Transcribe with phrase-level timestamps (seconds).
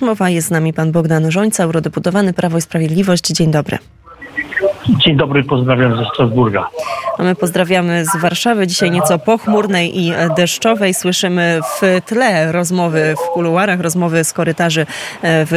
[0.00, 3.26] Mowa jest z nami pan Bogdan Żońca, eurodeputowany Prawo i Sprawiedliwość.
[3.26, 3.78] Dzień dobry.
[5.10, 6.68] Dzień dobry, pozdrawiam ze Strasburga.
[7.18, 10.94] A my pozdrawiamy z Warszawy, dzisiaj nieco pochmurnej i deszczowej.
[10.94, 14.86] Słyszymy w tle rozmowy w kuluarach, rozmowy z korytarzy e,
[15.22, 15.52] w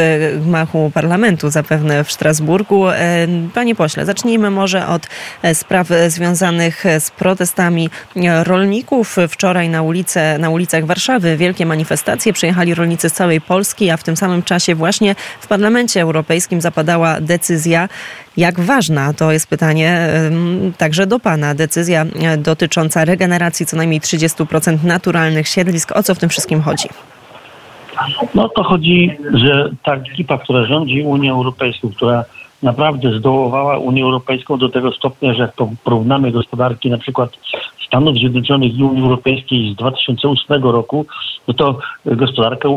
[0.46, 2.88] gmachu parlamentu, zapewne w Strasburgu.
[2.89, 5.07] E, panie pośle, zacznijmy może od
[5.42, 7.89] e, spraw związanych z protestami
[8.43, 9.15] rolników.
[9.29, 12.33] Wczoraj na, ulice, na ulicach Warszawy wielkie manifestacje.
[12.33, 17.21] Przyjechali rolnicy z całej Polski, a w tym samym czasie właśnie w Parlamencie Europejskim zapadała
[17.21, 17.89] decyzja,
[18.38, 20.10] jak ważna to jest pytanie
[20.78, 21.56] także do Pana.
[21.56, 25.92] Decyzja e, dotycząca regeneracji co najmniej 30% naturalnych siedlisk.
[25.92, 26.89] O co w tym wszystkim chodzi?
[28.36, 32.25] No to chodzi, że ta ekipa, która rządzi Unią Europejską, która
[32.64, 37.31] naprawdę zdołowała Unię Europejską do tego stopnia, że jak porównamy gospodarki na przykład
[37.94, 41.06] Stanów Zjednoczonych i Unii Europejskiej z 2008 roku,
[41.47, 42.73] no to gospodarka e,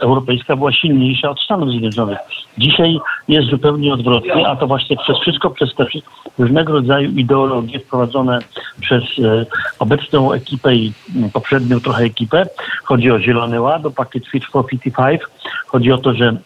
[0.00, 2.18] europejska była silniejsza od Stanów Zjednoczonych.
[2.58, 2.98] Dzisiaj
[3.28, 5.86] jest zupełnie odwrotnie, a to właśnie przez wszystko, przez te
[6.38, 8.38] różnego rodzaju ideologie wprowadzone
[8.80, 9.46] przez e,
[9.78, 10.92] obecną ekipę i
[11.32, 12.46] poprzednią trochę ekipę.
[12.84, 15.20] Chodzi o Zielony Ład, o pakiet Fit for 55.
[15.66, 16.36] Chodzi o to, że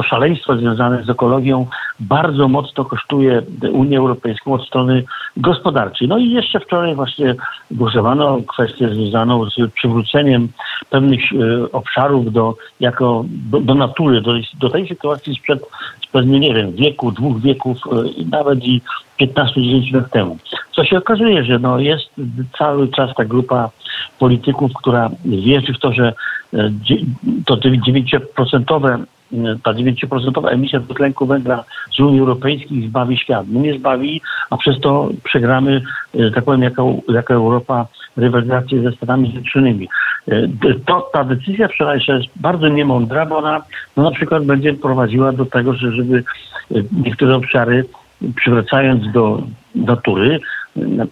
[0.00, 1.66] to szaleństwo związane z ekologią
[2.00, 5.04] bardzo mocno kosztuje Unię Europejską od strony
[5.36, 6.08] gospodarczej.
[6.08, 7.34] No i jeszcze wczoraj właśnie
[7.70, 10.48] głosowano kwestię związaną z przywróceniem
[10.90, 15.60] pewnych e, obszarów do, jako, do, do natury, do, do tej sytuacji sprzed,
[16.02, 18.80] sprzed, nie wiem, wieku, dwóch wieków, e, nawet i
[19.20, 20.38] 15-10 lat temu.
[20.72, 22.10] Co się okazuje, że no jest
[22.58, 23.70] cały czas ta grupa
[24.18, 26.12] polityków, która wierzy w to, że
[26.54, 26.70] e,
[27.46, 29.00] to 9%
[29.62, 31.64] ta 9% emisja dwutlenku węgla
[31.96, 33.46] z Unii Europejskiej zbawi świat.
[33.48, 35.82] No nie zbawi, a przez to przegramy,
[36.14, 36.62] e, tak powiem,
[37.08, 37.86] jako, Europa
[38.16, 39.88] rywalizację ze Stanami Zjednoczonymi.
[40.28, 40.48] E,
[40.86, 43.62] to, ta decyzja wczorajsza jest bardzo niemądra, bo ona
[43.96, 46.24] no, na przykład będzie prowadziła do tego, że żeby
[46.70, 47.84] e, niektóre obszary
[48.36, 49.42] przywracając do
[49.74, 50.40] natury,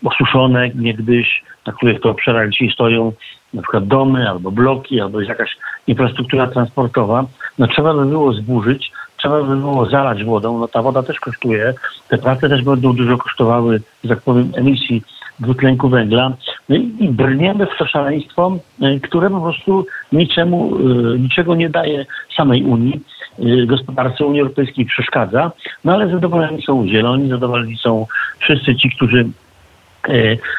[0.05, 3.13] osuszone niegdyś, na których to obszarach dzisiaj stoją
[3.55, 5.57] na przykład domy albo bloki, albo jest jakaś
[5.87, 7.25] infrastruktura transportowa,
[7.59, 11.75] no trzeba by było zburzyć, trzeba by było zalać wodą, no ta woda też kosztuje,
[12.09, 15.03] te prace też będą dużo kosztowały, że tak powiem, emisji
[15.41, 16.33] dwutlenku węgla.
[16.69, 22.07] No i brniemy w to szaleństwo, e, które po prostu niczemu, e, niczego nie daje
[22.37, 23.01] samej Unii,
[23.39, 25.53] e, gospodarce Unii Europejskiej przeszkadza,
[25.85, 28.07] no ale zadowoleni są zieloni, zadowoleni są
[28.39, 29.27] wszyscy ci, którzy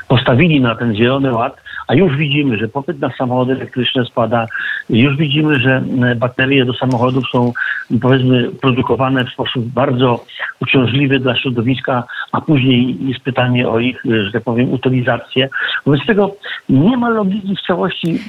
[0.07, 4.47] postawili na ten zielony ład, a już widzimy, że popyt na samochody elektryczne spada,
[4.89, 7.53] już widzimy, że e, baterie do samochodów są
[8.01, 10.25] powiedzmy produkowane w sposób bardzo
[10.61, 15.50] uciążliwy dla środowiska, a później jest pytanie o ich, e, że tak powiem, utylizację.
[15.85, 16.35] Wobec tego
[16.69, 18.19] nie ma logiki w całości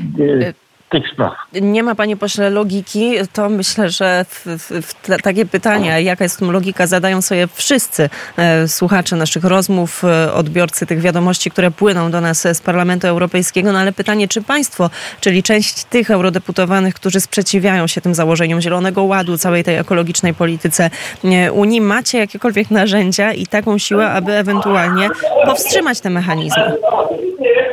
[0.40, 1.32] e, tych spraw.
[1.62, 3.12] Nie ma, panie pośle, logiki.
[3.32, 8.10] To myślę, że w, w, w takie pytania, jaka jest tu logika, zadają sobie wszyscy
[8.36, 13.72] e, słuchacze naszych rozmów, e, odbiorcy tych wiadomości, które płyną do nas z Parlamentu Europejskiego.
[13.72, 14.90] No ale pytanie, czy państwo,
[15.20, 20.90] czyli część tych eurodeputowanych, którzy sprzeciwiają się tym założeniom Zielonego Ładu, całej tej ekologicznej polityce
[21.24, 25.08] e, Unii, macie jakiekolwiek narzędzia i taką siłę, aby ewentualnie
[25.44, 26.72] powstrzymać te mechanizmy?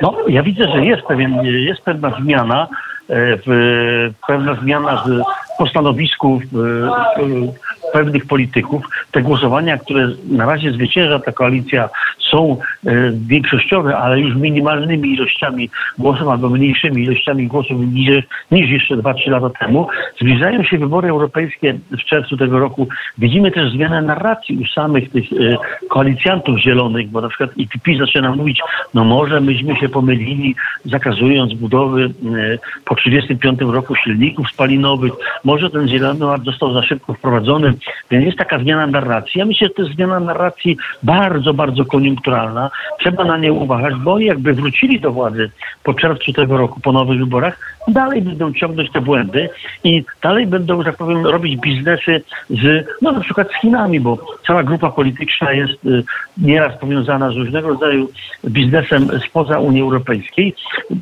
[0.01, 2.67] No, ja widzę, że jest, pewien, jest pewna zmiana.
[3.09, 5.23] E, w, pewna zmiana w,
[5.57, 6.41] po stanowisku
[7.93, 8.83] pewnych polityków.
[9.11, 11.89] Te głosowania, które na razie zwycięża ta koalicja,
[12.31, 18.95] są e, większościowe, ale już minimalnymi ilościami głosów albo mniejszymi ilościami głosów niż, niż jeszcze
[18.95, 19.87] 2-3 lata temu.
[20.21, 22.87] Zbliżają się wybory europejskie w czerwcu tego roku.
[23.17, 25.57] Widzimy też zmianę narracji u samych tych e,
[25.89, 28.61] koalicjantów zielonych, bo na przykład IPP zaczyna mówić,
[28.93, 30.55] no może myśmy się pomylili,
[30.85, 32.09] zakazując budowy e,
[32.85, 37.73] po 35 roku silników spalinowych, może ten zielony ład został za szybko wprowadzony,
[38.11, 39.39] więc jest taka zmiana narracji.
[39.39, 42.71] Ja myślę, że to jest zmiana narracji bardzo, bardzo koniunkturalna.
[42.99, 45.51] Trzeba na nie uważać, bo oni jakby wrócili do władzy
[45.83, 49.49] po czerwcu tego roku, po nowych wyborach, dalej będą ciągnąć te błędy
[49.83, 54.17] i dalej będą, że tak powiem, robić biznesy z, no na przykład z Chinami, bo
[54.47, 56.03] cała grupa polityczna jest y,
[56.37, 58.09] nieraz powiązana z różnego rodzaju
[58.45, 60.55] biznesem spoza Unii Europejskiej.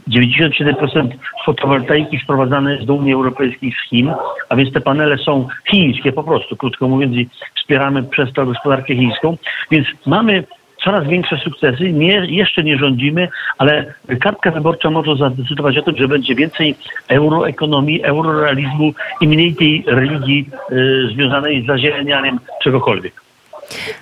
[0.10, 1.10] 97%
[1.46, 4.14] fotowoltaiki sprowadzane jest do Unii Europejskiej z Chin,
[4.50, 8.96] a więc te panele są chińskie po prostu, krótko mówiąc, i wspieramy przez to gospodarkę
[8.96, 9.38] chińską.
[9.72, 10.44] Więc mamy
[10.84, 11.92] coraz większe sukcesy.
[11.92, 13.28] Nie, jeszcze nie rządzimy,
[13.58, 16.76] ale kartka wyborcza może zadecydować o tym, że będzie więcej
[17.08, 23.25] euroekonomii, eurorealizmu i mniej tej religii y, związanej z zazielenianiem czegokolwiek.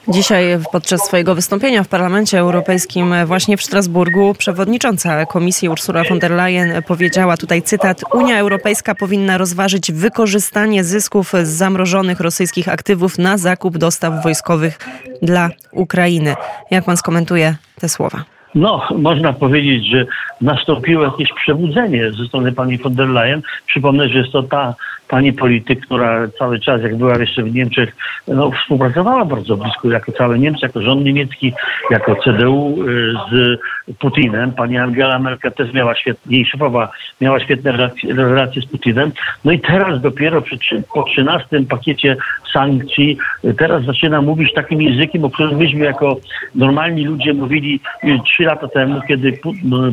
[0.08, 6.32] Dzisiaj podczas swojego wystąpienia w Parlamencie Europejskim właśnie w Strasburgu przewodnicząca Komisji Ursula von der
[6.32, 13.38] Leyen powiedziała tutaj cytat Unia Europejska powinna rozważyć wykorzystanie zysków z zamrożonych rosyjskich aktywów na
[13.38, 14.80] zakup dostaw wojskowych
[15.22, 16.36] dla Ukrainy.
[16.72, 18.24] Jak pan skomentuje te słowa?
[18.56, 20.06] No, można powiedzieć, że
[20.42, 23.42] nastąpiło jakieś przebudzenie ze strony pani von der Leyen.
[23.68, 24.76] Przypomnę, że jest to ta
[25.14, 27.96] pani polityk, która cały czas, jak była jeszcze w Niemczech,
[28.28, 31.54] no, współpracowała bardzo blisko, jako cały Niemcy, jako rząd niemiecki,
[31.92, 33.60] jako CDU y, z
[34.00, 34.52] Putinem.
[34.52, 39.12] Pani Angela Merkel też miała świetnie, jej szefowa miała świetne relacje, relacje z Putinem.
[39.46, 42.18] No i teraz dopiero przy, po 13 pakiecie
[42.54, 46.18] sankcji, y, teraz zaczyna mówić takim językiem, o którym myśmy jako
[46.56, 49.40] normalni ludzie mówili y, trzy lata temu, kiedy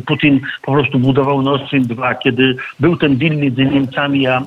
[0.05, 4.41] Putin po prostu budował Nord Stream 2, kiedy był ten deal między Niemcami a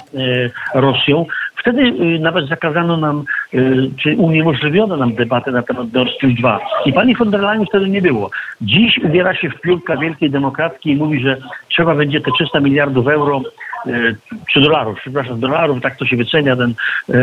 [0.75, 1.27] Rosją.
[1.57, 3.25] Wtedy y, nawet zakazano nam,
[3.55, 6.61] y, czy uniemożliwiono nam debatę na temat Nord Stream 2.
[6.87, 8.31] I pani von der Leyen wtedy nie było.
[8.61, 11.37] Dziś ubiera się w piórka wielkiej demokratki i mówi, że
[11.69, 13.43] trzeba będzie te 300 miliardów euro
[13.87, 14.17] y,
[14.53, 16.75] czy dolarów, przepraszam, dolarów, tak to się wycenia, ten,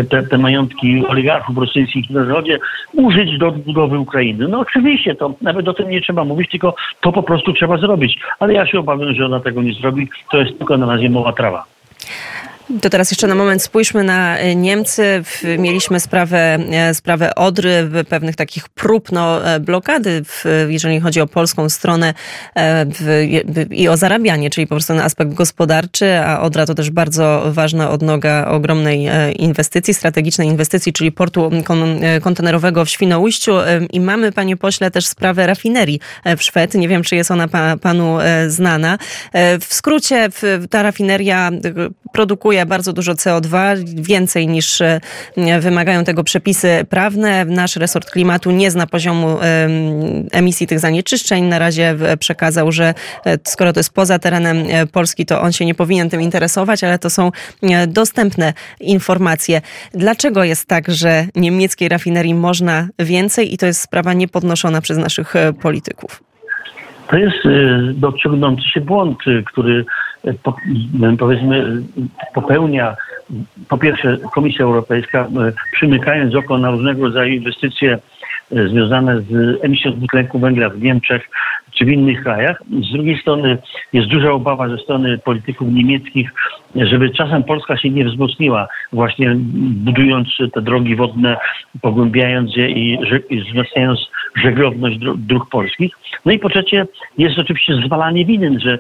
[0.10, 2.60] te, te majątki oligarchów rosyjskich na zachodzie,
[2.94, 4.48] użyć do odbudowy Ukrainy.
[4.48, 8.20] No oczywiście, to nawet o tym nie trzeba mówić, tylko to po prostu trzeba zrobić.
[8.40, 10.10] Ale ja się obawiam, że ona tego nie zrobi.
[10.32, 11.66] To jest tylko na razie mowa trawa.
[12.80, 15.24] To teraz jeszcze na moment spójrzmy na e, Niemcy.
[15.58, 20.24] Mieliśmy sprawę, e, sprawę Odry, pewnych takich prób no, e, blokady,
[20.68, 22.14] jeżeli chodzi o polską stronę
[23.72, 27.90] i o zarabianie, czyli po prostu na aspekt gospodarczy, a Odra to też bardzo ważna
[27.90, 31.52] odnoga ogromnej inwestycji, strategicznej inwestycji, czyli portu
[32.22, 33.52] kontenerowego w Świnoujściu.
[33.92, 36.00] I mamy, panie pośle, też sprawę rafinerii
[36.38, 36.74] w Szwed.
[36.74, 37.48] Nie wiem, czy jest ona
[37.82, 38.18] panu
[38.48, 38.98] znana.
[39.62, 40.30] W skrócie,
[40.70, 41.52] ta rafineria
[42.14, 45.00] produkuje bardzo dużo CO2, więcej niż e,
[45.60, 47.46] wymagają tego przepisy prawne.
[47.46, 49.38] Nasz resort klimatu nie zna poziomu
[50.32, 51.44] emisji tych zanieczyszczeń.
[51.44, 52.94] Na razie przekazał, że
[53.26, 56.84] e, skoro to jest poza terenem e, Polski, to on się nie powinien tym interesować,
[56.84, 57.32] ale to są
[57.88, 59.62] dostępne informacje.
[59.94, 65.34] Dlaczego jest tak, że niemieckiej rafinerii można więcej i to jest sprawa niepodnoszona przez naszych
[65.62, 66.24] polityków?
[67.08, 67.38] To jest
[67.94, 69.86] dociągnący się błąd, który
[71.18, 71.84] powiedzmy
[72.34, 72.96] popełnia
[73.70, 77.98] po pierwsze Komisja Europejska, e, przymykając oko na różnego rodzaju inwestycje
[78.52, 81.30] e, związane z emisją dwutlenku węgla w Niemczech
[81.72, 82.64] czy w innych krajach.
[82.90, 83.58] Z drugiej strony
[83.94, 86.30] jest duża obawa ze strony polityków niemieckich,
[86.76, 89.36] żeby czasem Polska się nie wzmocniła, właśnie
[89.86, 91.38] budując te drogi wodne,
[91.82, 94.00] pogłębiając je i, i wzmacniając
[94.36, 95.94] żeglowność dróg polskich.
[96.26, 96.86] No i po trzecie
[97.18, 98.80] jest oczywiście zwalanie winy, że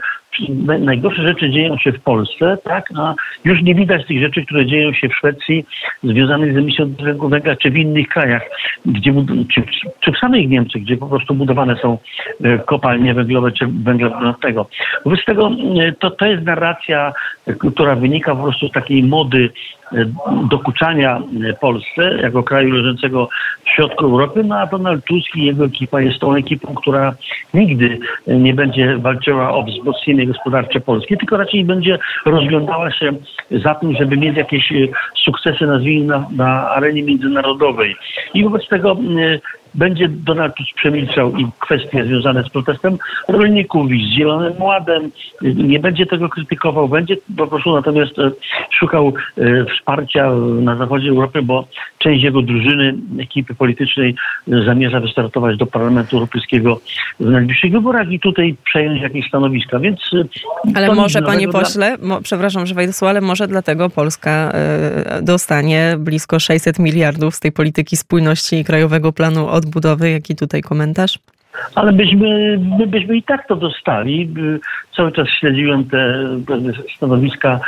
[0.80, 3.14] najgorsze rzeczy dzieją się w Polsce, tak, a
[3.46, 5.66] już nie widać tych rzeczy, które dzieją się w Szwecji
[6.04, 8.42] związanych z emisją dwutlenku węgla, czy w innych krajach,
[8.86, 9.14] gdzie,
[9.54, 9.64] czy,
[10.00, 11.98] czy w samych Niemczech, gdzie po prostu budowane są
[12.44, 14.68] e, kopalnie węglowe czy węgla brunatnego.
[15.06, 15.52] Wobec tego
[15.82, 17.14] e, to, to jest narracja,
[17.60, 19.50] która wynika po prostu z takiej mody
[20.50, 21.22] dokuczania
[21.62, 23.30] Polsce jako kraju leżącego
[23.66, 27.14] w środku Europy, no a Donald Tusk i jego ekipa jest tą ekipą, która
[27.54, 33.12] nigdy nie będzie walczyła o wzmocnienie gospodarcze Polski, tylko raczej będzie rozglądała się
[33.52, 34.74] za tym, żeby mieć jakieś
[35.26, 37.96] sukcesy, nazwijmy na, na arenie międzynarodowej.
[38.34, 38.98] I wobec tego
[39.76, 42.98] będzie Donald Tusk przemilczał i kwestie związane z protestem
[43.28, 45.12] rolników i z Zielonym Ładem.
[45.42, 48.32] Nie będzie tego krytykował, będzie po prostu natomiast e,
[48.80, 50.32] szukał e, wsparcia
[50.62, 54.16] na zachodzie Europy, bo część jego drużyny, ekipy politycznej
[54.52, 56.80] e, zamierza wystartować do Parlamentu Europejskiego
[57.20, 60.00] w najbliższych wyborach i tutaj przejąć jakieś stanowiska, więc...
[60.76, 64.54] Ale może, panie pośle, mo, przepraszam, że wejdę ale może dlatego Polska
[65.22, 69.61] dostanie blisko 600 miliardów z tej polityki spójności i Krajowego Planu odbudowy.
[70.02, 71.20] Jaki tutaj komentarz?
[71.76, 74.34] Ale byśmy, my byśmy i tak to dostali.
[74.96, 76.28] Cały czas śledziłem te
[76.98, 77.60] stanowiska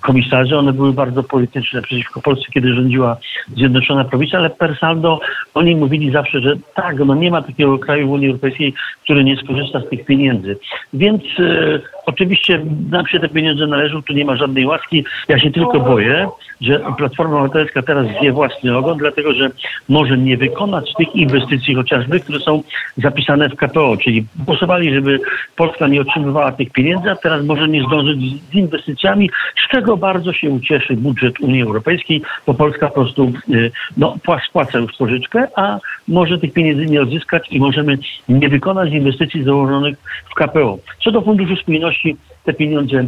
[0.00, 3.16] komisarzy, one były bardzo polityczne przeciwko Polsce, kiedy rządziła
[3.56, 5.20] Zjednoczona Prowincja, ale per saldo
[5.54, 9.36] oni mówili zawsze, że tak, no nie ma takiego kraju w Unii Europejskiej, który nie
[9.36, 10.58] skorzysta z tych pieniędzy.
[10.92, 11.80] Więc e,
[12.10, 15.04] oczywiście nam się te pieniądze należą, tu nie ma żadnej łaski.
[15.28, 16.28] Ja się tylko boję,
[16.60, 19.50] że Platforma Obywatelska teraz zje własny ogon, dlatego że
[19.88, 22.62] może nie wykonać tych inwestycji chociażby, które są
[22.96, 25.20] zapisane w KPO, czyli głosowali, żeby
[25.56, 28.18] Polska nie otrzymywała tych pieniędzy, a teraz może nie zdążyć
[28.50, 29.30] z inwestycjami,
[29.66, 34.16] z czego bardzo się ucieszy budżet Unii Europejskiej, bo Polska po prostu y, no,
[34.48, 37.98] spłaca już pożyczkę, a może tych pieniędzy nie odzyskać i możemy
[38.28, 39.98] nie wykonać inwestycji założonych
[40.30, 40.78] w KPO.
[41.04, 41.99] Co do Funduszu Spójności,
[42.44, 43.06] te pieniądze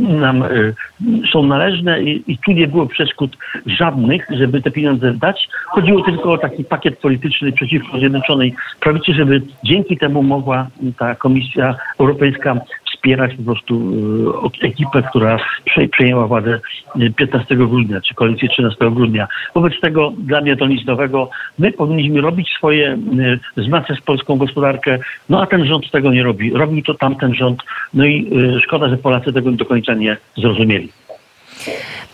[0.00, 0.44] nam
[1.32, 3.36] są należne i, i tu nie było przeszkód
[3.66, 5.48] żadnych, żeby te pieniądze dać.
[5.66, 10.66] Chodziło tylko o taki pakiet polityczny przeciwko Zjednoczonej Prawicy, żeby dzięki temu mogła
[10.98, 12.60] ta Komisja Europejska
[13.06, 13.92] wspierać po prostu
[14.62, 15.38] e, ekipę, która
[15.92, 16.60] przejęła władzę
[17.16, 19.28] 15 e, grudnia, czy koalicję 13 grudnia.
[19.54, 21.30] Wobec tego dla mnie to nic nowego.
[21.58, 22.96] My powinniśmy robić swoje, e,
[23.56, 24.98] wzmacniać polską gospodarkę,
[25.28, 26.50] no a ten rząd tego nie robi.
[26.50, 27.62] Robi to tamten rząd,
[27.94, 28.30] no i
[28.62, 30.88] szkoda, że Polacy tego do końca nie zrozumieli.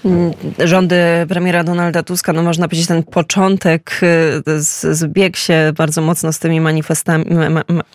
[0.05, 0.97] Mm, rządy
[1.29, 4.01] premiera Donalda Tuska, no można powiedzieć, ten początek
[4.49, 4.63] y,
[4.95, 6.61] zbiegł się bardzo mocno z tymi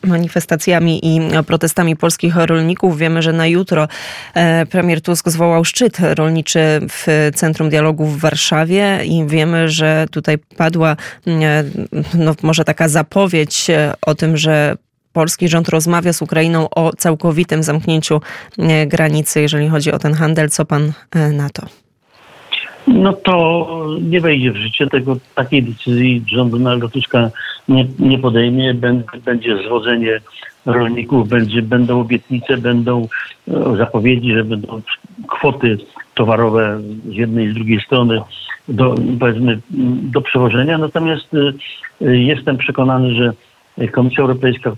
[0.03, 2.97] manifestacjami i protestami polskich rolników.
[2.97, 3.87] Wiemy, że na jutro
[4.33, 6.59] e, premier Tusk zwołał szczyt rolniczy
[6.89, 10.95] w Centrum Dialogu w Warszawie i wiemy, że tutaj padła
[11.25, 11.71] mm,
[12.13, 14.75] no, może taka zapowiedź e, o tym, że
[15.13, 18.21] polski rząd rozmawia z Ukrainą o całkowitym zamknięciu
[18.57, 20.49] e, granicy, jeżeli chodzi o ten handel.
[20.49, 20.93] Co pan
[21.33, 21.86] na to?
[22.87, 23.67] No to
[24.01, 24.87] nie wejdzie w życie.
[24.87, 27.31] Tego, takiej decyzji rząd Donalda Tuska
[27.67, 28.73] nie, nie podejmie.
[29.25, 30.19] Będzie zwodzenie
[30.65, 33.07] rolników, będzie, będą obietnice, będą
[33.47, 34.81] e, zapowiedzi, że będą
[35.27, 35.77] kwoty
[36.13, 36.79] towarowe
[37.09, 38.21] z jednej i z drugiej strony
[38.67, 39.59] do, powiedzmy,
[40.11, 40.77] do przewożenia.
[40.77, 41.27] Natomiast
[42.01, 43.33] e, jestem przekonany, że
[43.91, 44.71] Komisja Europejska,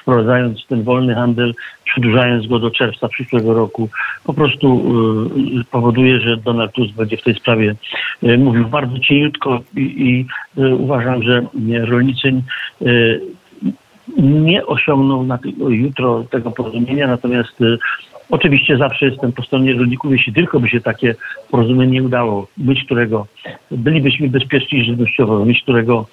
[0.00, 3.88] wprowadzając ten wolny handel, przedłużając go do czerwca przyszłego roku,
[4.24, 4.82] po prostu
[5.60, 7.74] y, powoduje, że Donald Tusk będzie w tej sprawie
[8.22, 10.26] y, mówił bardzo cieniutko i, i
[10.62, 11.46] y, uważam, że
[11.80, 12.42] rolnicy
[14.18, 17.60] nie osiągną na jutro tego porozumienia, natomiast
[18.30, 21.14] Oczywiście zawsze jestem po stronie rolników, jeśli tylko by się takie
[21.50, 23.26] porozumienie udało, być którego
[23.70, 26.06] bylibyśmy bezpieczni żywnościowo, być którego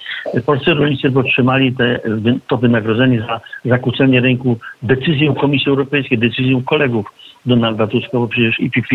[0.46, 2.00] polscy rolnicy by otrzymali te,
[2.48, 7.05] to wynagrodzenie za zakłócenie rynku decyzją Komisji Europejskiej, decyzją kolegów
[7.46, 8.88] Donalda Tuska, bo przecież IPP,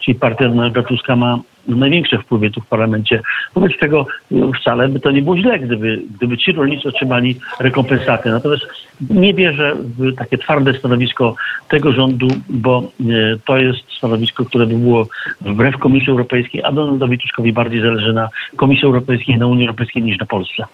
[0.00, 1.38] czyli partia Donalda Tuska ma
[1.68, 3.20] największe wpływy tu w parlamencie.
[3.54, 8.30] Wobec tego no, wcale by to nie było źle, gdyby, gdyby ci rolnicy otrzymali rekompensaty.
[8.30, 8.62] Natomiast
[9.10, 11.34] nie wierzę w takie twarde stanowisko
[11.68, 13.04] tego rządu, bo e,
[13.44, 15.06] to jest stanowisko, które by było
[15.40, 20.18] wbrew Komisji Europejskiej, a Donaldowi Tuskowi bardziej zależy na Komisji Europejskiej, na Unii Europejskiej niż
[20.18, 20.64] na Polsce.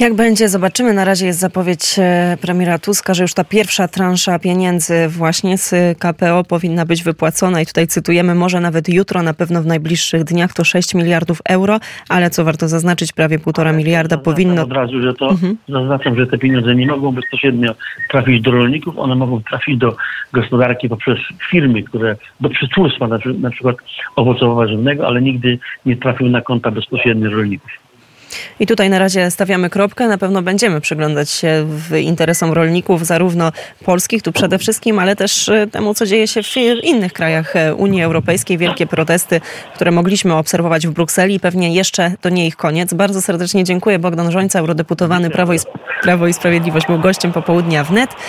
[0.00, 0.92] Jak będzie, zobaczymy.
[0.92, 5.98] Na razie jest zapowiedź e, premiera Tuska, że już ta pierwsza transza pieniędzy właśnie z
[5.98, 10.52] KPO powinna być wypłacona i tutaj cytujemy, może nawet jutro, na pewno w najbliższych dniach
[10.52, 14.62] to 6 miliardów euro, ale co warto zaznaczyć, prawie półtora miliarda powinno...
[14.62, 15.56] Od razu, że to mhm.
[15.68, 17.74] zaznaczam, że te pieniądze nie mogą bezpośrednio
[18.10, 19.96] trafić do rolników, one mogą trafić do
[20.32, 21.18] gospodarki poprzez
[21.50, 23.08] firmy, które do przetwórstwa
[23.38, 23.76] na przykład
[24.16, 27.70] owocowo-warzywnego, ale nigdy nie trafią na konta bezpośrednio rolników.
[28.60, 30.08] I tutaj na razie stawiamy kropkę.
[30.08, 33.52] Na pewno będziemy przyglądać się w interesom rolników, zarówno
[33.84, 37.74] polskich tu przede wszystkim, ale też e, temu, co dzieje się w innych krajach e,
[37.74, 38.58] Unii Europejskiej.
[38.58, 39.40] Wielkie protesty,
[39.74, 41.40] które mogliśmy obserwować w Brukseli.
[41.40, 42.94] Pewnie jeszcze to nie ich koniec.
[42.94, 43.98] Bardzo serdecznie dziękuję.
[43.98, 45.58] Bogdan Żońca, eurodeputowany Prawo i,
[46.02, 48.10] Prawo i Sprawiedliwość, był gościem popołudnia wnet.